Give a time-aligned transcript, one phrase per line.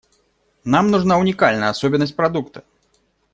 [0.63, 2.63] Нам нужна уникальная особенность продукта.